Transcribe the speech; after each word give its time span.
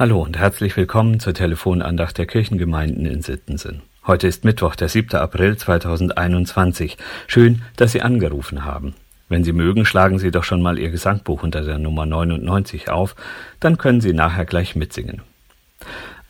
Hallo 0.00 0.22
und 0.22 0.38
herzlich 0.38 0.78
willkommen 0.78 1.20
zur 1.20 1.34
Telefonandacht 1.34 2.16
der 2.16 2.24
Kirchengemeinden 2.24 3.04
in 3.04 3.20
Sittensen. 3.20 3.82
Heute 4.06 4.28
ist 4.28 4.46
Mittwoch, 4.46 4.74
der 4.74 4.88
7. 4.88 5.14
April 5.18 5.58
2021. 5.58 6.96
Schön, 7.26 7.60
dass 7.76 7.92
Sie 7.92 8.00
angerufen 8.00 8.64
haben. 8.64 8.94
Wenn 9.28 9.44
Sie 9.44 9.52
mögen, 9.52 9.84
schlagen 9.84 10.18
Sie 10.18 10.30
doch 10.30 10.42
schon 10.42 10.62
mal 10.62 10.78
Ihr 10.78 10.88
Gesangbuch 10.88 11.42
unter 11.42 11.60
der 11.60 11.76
Nummer 11.76 12.06
99 12.06 12.88
auf, 12.88 13.14
dann 13.60 13.76
können 13.76 14.00
Sie 14.00 14.14
nachher 14.14 14.46
gleich 14.46 14.74
mitsingen. 14.74 15.20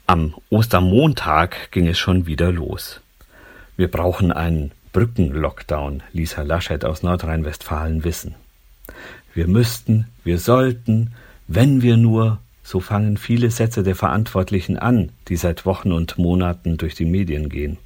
Am 0.09 0.35
Ostermontag 0.49 1.71
ging 1.71 1.87
es 1.87 1.97
schon 1.97 2.27
wieder 2.27 2.51
los. 2.51 3.01
Wir 3.77 3.89
brauchen 3.89 4.33
einen 4.33 4.73
Brückenlockdown, 4.93 6.03
ließ 6.13 6.37
Herr 6.37 6.45
Laschet 6.45 6.85
aus 6.85 7.05
Nordrhein-Westfalen 7.05 8.03
wissen. 8.03 8.35
Wir 9.33 9.47
müssten, 9.47 10.09
wir 10.25 10.41
sollten, 10.41 11.15
wenn 11.47 11.83
wir 11.83 11.97
nur, 11.97 12.41
so 12.71 12.79
fangen 12.79 13.17
viele 13.17 13.51
Sätze 13.51 13.83
der 13.83 13.97
Verantwortlichen 13.97 14.79
an, 14.79 15.11
die 15.27 15.35
seit 15.35 15.67
Wochen 15.67 15.91
und 15.91 16.19
Monaten 16.19 16.77
durch 16.77 16.95
die 16.95 17.05
Medien 17.05 17.49
gehen. 17.49 17.79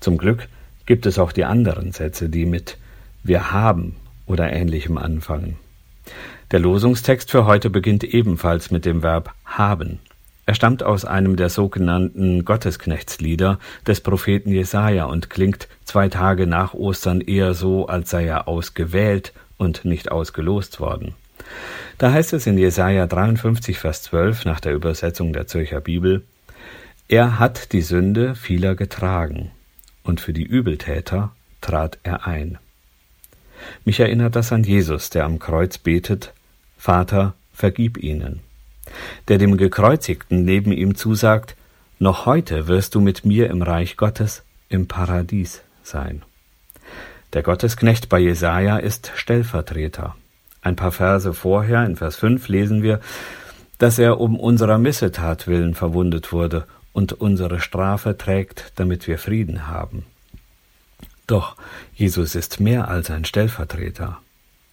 Zum 0.00 0.18
Glück 0.18 0.48
gibt 0.86 1.06
es 1.06 1.20
auch 1.20 1.30
die 1.30 1.44
anderen 1.44 1.92
Sätze, 1.92 2.28
die 2.28 2.44
mit 2.44 2.78
wir 3.22 3.52
haben 3.52 3.94
oder 4.26 4.52
ähnlichem 4.52 4.98
anfangen. 4.98 5.56
Der 6.50 6.58
Losungstext 6.58 7.30
für 7.30 7.46
heute 7.46 7.70
beginnt 7.70 8.02
ebenfalls 8.02 8.72
mit 8.72 8.84
dem 8.86 9.04
Verb 9.04 9.32
haben. 9.44 10.00
Er 10.46 10.54
stammt 10.54 10.82
aus 10.82 11.04
einem 11.04 11.36
der 11.36 11.48
sogenannten 11.48 12.44
Gottesknechtslieder 12.44 13.60
des 13.86 14.00
Propheten 14.00 14.50
Jesaja 14.50 15.04
und 15.04 15.30
klingt 15.30 15.68
zwei 15.84 16.08
Tage 16.08 16.48
nach 16.48 16.74
Ostern 16.74 17.20
eher 17.20 17.54
so, 17.54 17.86
als 17.86 18.10
sei 18.10 18.26
er 18.26 18.48
ausgewählt 18.48 19.32
und 19.58 19.84
nicht 19.84 20.10
ausgelost 20.10 20.80
worden. 20.80 21.14
Da 21.98 22.12
heißt 22.12 22.32
es 22.32 22.46
in 22.46 22.58
Jesaja 22.58 23.06
53, 23.06 23.78
Vers 23.78 24.02
12 24.02 24.44
nach 24.44 24.60
der 24.60 24.74
Übersetzung 24.74 25.32
der 25.32 25.46
Zürcher 25.46 25.80
Bibel, 25.80 26.24
er 27.08 27.38
hat 27.38 27.72
die 27.72 27.82
Sünde 27.82 28.34
vieler 28.34 28.74
getragen 28.74 29.50
und 30.02 30.20
für 30.20 30.32
die 30.32 30.44
Übeltäter 30.44 31.32
trat 31.60 31.98
er 32.02 32.26
ein. 32.26 32.58
Mich 33.84 34.00
erinnert 34.00 34.36
das 34.36 34.52
an 34.52 34.64
Jesus, 34.64 35.10
der 35.10 35.24
am 35.24 35.38
Kreuz 35.38 35.78
betet, 35.78 36.32
Vater, 36.78 37.34
vergib 37.52 37.98
ihnen. 37.98 38.40
Der 39.28 39.38
dem 39.38 39.56
Gekreuzigten 39.56 40.44
neben 40.44 40.72
ihm 40.72 40.96
zusagt, 40.96 41.54
noch 41.98 42.26
heute 42.26 42.66
wirst 42.66 42.94
du 42.94 43.00
mit 43.00 43.24
mir 43.24 43.48
im 43.50 43.62
Reich 43.62 43.96
Gottes 43.96 44.42
im 44.68 44.88
Paradies 44.88 45.62
sein. 45.84 46.22
Der 47.32 47.42
Gottesknecht 47.42 48.08
bei 48.08 48.18
Jesaja 48.18 48.78
ist 48.78 49.12
Stellvertreter. 49.14 50.16
Ein 50.62 50.76
paar 50.76 50.92
Verse 50.92 51.34
vorher, 51.34 51.84
in 51.84 51.96
Vers 51.96 52.16
5, 52.16 52.48
lesen 52.48 52.82
wir, 52.82 53.00
dass 53.78 53.98
er 53.98 54.20
um 54.20 54.38
unserer 54.38 54.78
Missetat 54.78 55.48
willen 55.48 55.74
verwundet 55.74 56.32
wurde 56.32 56.66
und 56.92 57.12
unsere 57.12 57.60
Strafe 57.60 58.16
trägt, 58.16 58.72
damit 58.76 59.08
wir 59.08 59.18
Frieden 59.18 59.66
haben. 59.66 60.04
Doch 61.26 61.56
Jesus 61.94 62.34
ist 62.34 62.60
mehr 62.60 62.88
als 62.88 63.10
ein 63.10 63.24
Stellvertreter. 63.24 64.18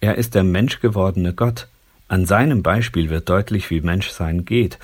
Er 0.00 0.16
ist 0.16 0.34
der 0.34 0.44
menschgewordene 0.44 1.34
Gott. 1.34 1.68
An 2.08 2.24
seinem 2.24 2.62
Beispiel 2.62 3.10
wird 3.10 3.28
deutlich, 3.28 3.70
wie 3.70 3.80
Menschsein 3.80 4.44
geht. 4.44 4.78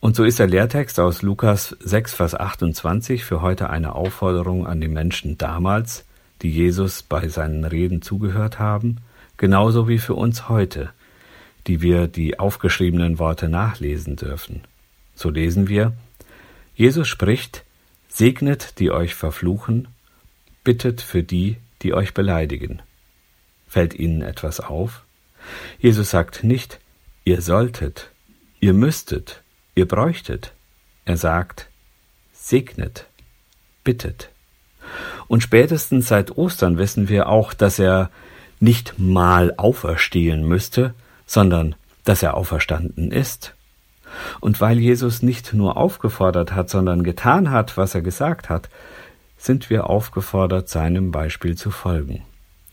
Und 0.00 0.16
so 0.16 0.24
ist 0.24 0.38
der 0.38 0.46
Lehrtext 0.46 1.00
aus 1.00 1.22
Lukas 1.22 1.76
6, 1.80 2.14
Vers 2.14 2.34
28 2.34 3.24
für 3.24 3.40
heute 3.40 3.70
eine 3.70 3.94
Aufforderung 3.94 4.66
an 4.66 4.80
die 4.80 4.88
Menschen 4.88 5.38
damals, 5.38 6.04
die 6.42 6.50
Jesus 6.50 7.02
bei 7.02 7.28
seinen 7.28 7.64
Reden 7.64 8.02
zugehört 8.02 8.58
haben, 8.58 8.98
genauso 9.36 9.88
wie 9.88 9.98
für 9.98 10.14
uns 10.14 10.48
heute, 10.48 10.90
die 11.66 11.80
wir 11.80 12.06
die 12.06 12.38
aufgeschriebenen 12.38 13.18
Worte 13.18 13.48
nachlesen 13.48 14.16
dürfen. 14.16 14.62
So 15.14 15.30
lesen 15.30 15.68
wir, 15.68 15.92
Jesus 16.74 17.08
spricht, 17.08 17.64
segnet, 18.08 18.78
die 18.78 18.90
euch 18.90 19.14
verfluchen, 19.14 19.88
bittet 20.64 21.00
für 21.00 21.22
die, 21.22 21.56
die 21.82 21.94
euch 21.94 22.14
beleidigen. 22.14 22.82
Fällt 23.68 23.94
ihnen 23.94 24.22
etwas 24.22 24.60
auf? 24.60 25.02
Jesus 25.78 26.10
sagt 26.10 26.44
nicht, 26.44 26.80
ihr 27.24 27.42
solltet, 27.42 28.10
ihr 28.60 28.72
müsstet, 28.72 29.42
ihr 29.74 29.86
bräuchtet. 29.86 30.52
Er 31.04 31.16
sagt, 31.16 31.68
segnet, 32.32 33.06
bittet. 33.84 34.30
Und 35.28 35.42
spätestens 35.42 36.08
seit 36.08 36.36
Ostern 36.36 36.78
wissen 36.78 37.08
wir 37.08 37.28
auch, 37.28 37.52
dass 37.54 37.78
er 37.78 38.10
nicht 38.60 38.98
mal 38.98 39.54
auferstehen 39.56 40.46
müsste, 40.46 40.94
sondern 41.26 41.74
dass 42.04 42.22
er 42.22 42.34
auferstanden 42.34 43.10
ist. 43.10 43.54
Und 44.40 44.60
weil 44.60 44.78
Jesus 44.78 45.22
nicht 45.22 45.54
nur 45.54 45.76
aufgefordert 45.76 46.52
hat, 46.52 46.70
sondern 46.70 47.02
getan 47.02 47.50
hat, 47.50 47.76
was 47.76 47.94
er 47.94 48.02
gesagt 48.02 48.48
hat, 48.48 48.68
sind 49.38 49.70
wir 49.70 49.90
aufgefordert, 49.90 50.68
seinem 50.68 51.10
Beispiel 51.10 51.56
zu 51.56 51.70
folgen. 51.70 52.22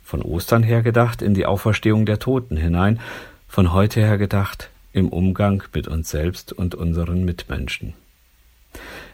Von 0.04 0.22
Ostern 0.22 0.64
her 0.64 0.82
gedacht 0.84 1.22
in 1.22 1.34
die 1.34 1.46
Auferstehung 1.46 2.06
der 2.06 2.20
Toten 2.20 2.58
hinein, 2.58 3.00
von 3.48 3.74
heute 3.74 4.02
her 4.02 4.18
gedacht 4.18 4.70
im 4.94 5.10
Umgang 5.10 5.64
mit 5.74 5.88
uns 5.88 6.10
selbst 6.10 6.54
und 6.54 6.76
unseren 6.76 7.24
Mitmenschen. 7.24 7.94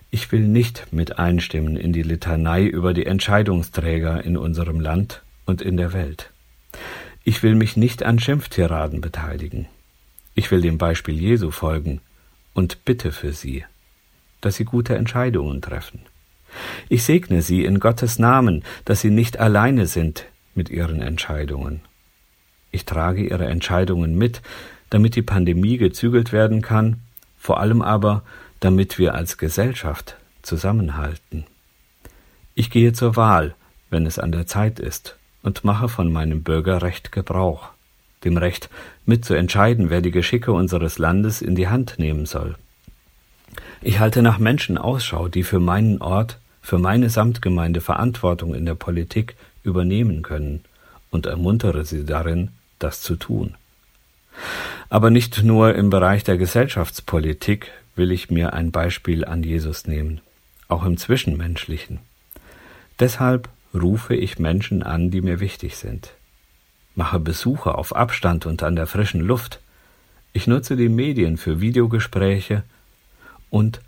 Ich 0.09 0.31
will 0.31 0.47
nicht 0.47 0.88
mit 0.91 1.19
einstimmen 1.19 1.77
in 1.77 1.94
die 1.94 2.03
Litanei 2.03 2.63
über 2.63 2.94
die 2.94 3.06
Entscheidungsträger 3.06 4.23
in 4.23 4.38
unserem 4.38 4.79
Land 4.79 5.22
und 5.45 5.61
in 5.61 5.77
der 5.77 5.94
Welt. 5.94 6.31
Ich 7.29 7.43
will 7.43 7.55
mich 7.55 7.75
nicht 7.75 8.03
an 8.03 8.19
Schimpftiraden 8.19 9.01
beteiligen. 9.01 9.67
Ich 10.33 10.49
will 10.49 10.61
dem 10.61 10.77
Beispiel 10.77 11.15
Jesu 11.15 11.51
folgen 11.51 11.99
und 12.53 12.85
bitte 12.85 13.11
für 13.11 13.33
sie, 13.33 13.65
dass 14.39 14.55
sie 14.55 14.63
gute 14.63 14.95
Entscheidungen 14.95 15.61
treffen. 15.61 15.99
Ich 16.88 17.03
segne 17.03 17.41
sie 17.41 17.65
in 17.65 17.81
Gottes 17.81 18.17
Namen, 18.17 18.63
dass 18.85 19.01
sie 19.01 19.09
nicht 19.09 19.41
alleine 19.41 19.88
sind 19.88 20.23
mit 20.55 20.69
ihren 20.69 21.01
Entscheidungen. 21.01 21.81
Ich 22.71 22.85
trage 22.85 23.27
ihre 23.27 23.47
Entscheidungen 23.47 24.17
mit, 24.17 24.41
damit 24.89 25.17
die 25.17 25.21
Pandemie 25.21 25.75
gezügelt 25.75 26.31
werden 26.31 26.61
kann, 26.61 27.01
vor 27.38 27.59
allem 27.59 27.81
aber, 27.81 28.23
damit 28.61 28.97
wir 28.99 29.15
als 29.15 29.38
Gesellschaft 29.38 30.15
zusammenhalten. 30.44 31.44
Ich 32.55 32.69
gehe 32.69 32.94
zur 32.94 33.17
Wahl, 33.17 33.53
wenn 33.89 34.05
es 34.05 34.17
an 34.17 34.31
der 34.31 34.47
Zeit 34.47 34.79
ist, 34.79 35.16
und 35.47 35.63
mache 35.63 35.88
von 35.88 36.12
meinem 36.12 36.44
Bürgerrecht 36.44 37.13
Gebrauch, 37.13 37.69
dem 38.25 38.35
Recht 38.35 38.69
mitzuentscheiden, 39.06 39.90
wer 39.90 40.02
die 40.02 40.12
Geschicke 40.12 40.52
unseres 40.52 41.00
Landes 41.00 41.41
in 41.41 41.56
die 41.56 41.69
Hand 41.69 41.96
nehmen 42.00 42.25
soll. 42.25 42.56
Ich 43.81 44.00
halte 44.00 44.22
nach 44.22 44.40
Menschen 44.40 44.78
Ausschau, 44.78 45.30
die 45.30 45.44
für 45.44 45.62
meinen 45.62 46.02
Ort, 46.02 46.38
für 46.62 46.80
meine 46.80 47.09
Samtgemeinde 47.09 47.80
Verantwortung 47.80 48.56
in 48.56 48.66
der 48.66 48.75
Politik 48.75 49.36
übernehmen 49.63 50.22
können, 50.22 50.66
und 51.12 51.25
ermuntere 51.25 51.86
sie 51.86 52.03
darin, 52.03 52.50
das 52.78 53.00
zu 53.00 53.16
tun. 53.16 53.56
Aber 54.90 55.09
nicht 55.09 55.44
nur 55.44 55.75
im 55.75 55.90
Bereich 55.90 56.25
der 56.25 56.38
Gesellschaftspolitik 56.38 57.72
will 57.96 58.12
ich 58.12 58.30
mir 58.30 58.52
ein 58.52 58.72
Beispiel 58.72 59.24
an 59.24 59.44
Jesus 59.44 59.88
nehmen, 59.88 60.19
auch 60.68 60.84
im 60.84 60.97
Zwischenmenschlichen. 60.97 62.00
Deshalb 63.00 63.47
rufe 63.79 64.15
ich 64.15 64.39
Menschen 64.39 64.83
an, 64.83 65.11
die 65.11 65.21
mir 65.21 65.39
wichtig 65.39 65.75
sind. 65.77 66.13
Mache 66.95 67.19
Besuche 67.19 67.75
auf 67.75 67.95
Abstand 67.95 68.45
und 68.45 68.63
an 68.63 68.75
der 68.75 68.88
frischen 68.88 69.21
Luft. 69.21 69.59
Ich 70.33 70.47
nutze 70.47 70.75
die 70.75 70.89
Medien 70.89 71.38
für 71.38 71.61
Videogespräche 71.61 72.63
und 73.49 73.81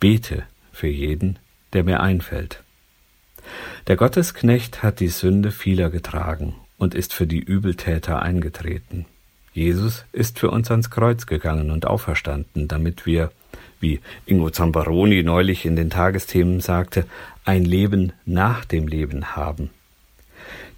bete 0.00 0.44
für 0.72 0.88
jeden, 0.88 1.38
der 1.72 1.84
mir 1.84 2.00
einfällt. 2.00 2.62
Der 3.86 3.96
Gottesknecht 3.96 4.82
hat 4.82 5.00
die 5.00 5.08
Sünde 5.08 5.50
vieler 5.50 5.90
getragen 5.90 6.54
und 6.78 6.94
ist 6.94 7.12
für 7.12 7.26
die 7.26 7.40
Übeltäter 7.40 8.22
eingetreten. 8.22 9.06
Jesus 9.52 10.04
ist 10.12 10.38
für 10.38 10.50
uns 10.50 10.70
ans 10.70 10.90
Kreuz 10.90 11.26
gegangen 11.26 11.70
und 11.70 11.86
auferstanden, 11.86 12.68
damit 12.68 13.06
wir, 13.06 13.30
wie 13.82 14.00
Ingo 14.24 14.48
Zambaroni 14.50 15.22
neulich 15.22 15.66
in 15.66 15.76
den 15.76 15.90
Tagesthemen 15.90 16.60
sagte, 16.60 17.04
ein 17.44 17.64
Leben 17.64 18.12
nach 18.24 18.64
dem 18.64 18.86
Leben 18.86 19.36
haben. 19.36 19.70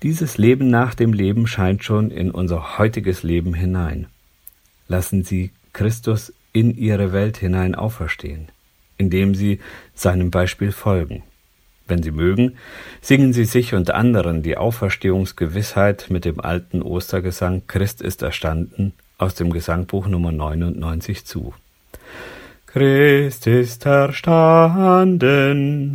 Dieses 0.02 0.38
Leben 0.38 0.68
nach 0.70 0.94
dem 0.94 1.12
Leben 1.12 1.46
scheint 1.46 1.84
schon 1.84 2.10
in 2.10 2.30
unser 2.30 2.78
heutiges 2.78 3.22
Leben 3.22 3.54
hinein. 3.54 4.06
Lassen 4.88 5.22
Sie 5.22 5.50
Christus 5.72 6.32
in 6.52 6.76
Ihre 6.76 7.12
Welt 7.12 7.36
hinein 7.36 7.74
auferstehen, 7.74 8.48
indem 8.98 9.34
Sie 9.34 9.60
seinem 9.94 10.30
Beispiel 10.30 10.72
folgen. 10.72 11.22
Wenn 11.86 12.02
Sie 12.02 12.10
mögen, 12.10 12.56
singen 13.02 13.32
Sie 13.32 13.44
sich 13.44 13.74
und 13.74 13.90
anderen 13.90 14.42
die 14.42 14.56
Auferstehungsgewissheit 14.56 16.06
mit 16.08 16.24
dem 16.24 16.40
alten 16.40 16.80
Ostergesang 16.80 17.62
Christ 17.66 18.00
ist 18.00 18.22
erstanden 18.22 18.94
aus 19.18 19.34
dem 19.34 19.52
Gesangbuch 19.52 20.06
Nummer 20.06 20.32
99 20.32 21.24
zu. 21.24 21.54
Christ 22.74 23.46
ist 23.46 23.86
erstanden 23.86 24.36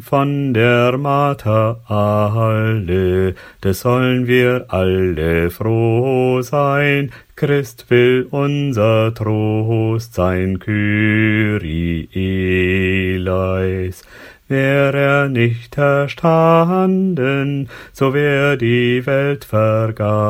von 0.01 0.53
der 0.53 0.97
Mater 0.97 1.81
alle, 1.85 3.35
des 3.61 3.81
sollen 3.81 4.27
wir 4.27 4.63
alle 4.69 5.49
froh 5.49 6.41
sein. 6.41 7.11
Christ 7.35 7.89
will 7.89 8.27
unser 8.31 9.13
Trost 9.13 10.13
sein, 10.13 10.57
Kyrie 10.59 12.07
eleis. 12.13 14.03
Wär 14.49 14.93
er 14.95 15.29
nicht 15.29 15.77
erstanden, 15.77 17.69
so 17.93 18.15
wär 18.15 18.57
die 18.57 19.05
Welt 19.05 19.45
vergangen. 19.45 20.23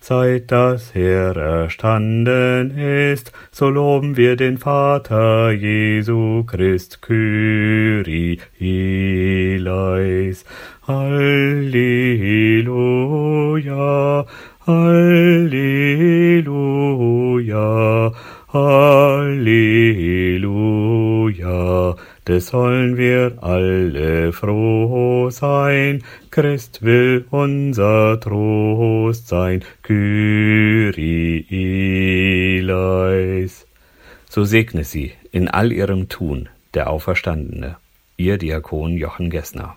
Seit 0.00 0.50
das 0.50 0.94
Herr 0.94 1.36
erstanden 1.36 2.70
ist, 2.70 3.32
so 3.50 3.68
loben 3.68 4.16
wir 4.16 4.36
den 4.36 4.56
Vater 4.56 5.50
Jesu 5.50 6.44
Christ, 6.44 7.02
Kyrie 7.02 8.40
eleis. 8.58 10.46
Halleluja, 10.88 11.84
Halleluja, 14.66 15.52
Halleluja 18.54 19.54
des 22.26 22.46
sollen 22.48 22.96
wir 22.96 23.38
alle 23.42 24.32
froh 24.32 25.30
sein. 25.30 26.02
Christ 26.30 26.82
will 26.82 27.26
unser 27.30 28.18
Trost 28.20 29.28
sein, 29.28 29.64
Kyrie 29.82 31.46
eleis. 32.58 33.66
So 34.28 34.44
segne 34.44 34.84
sie 34.84 35.12
in 35.32 35.48
all 35.48 35.72
ihrem 35.72 36.08
Tun 36.08 36.48
der 36.74 36.90
Auferstandene, 36.90 37.76
ihr 38.16 38.38
Diakon 38.38 38.96
Jochen 38.96 39.30
Gessner. 39.30 39.76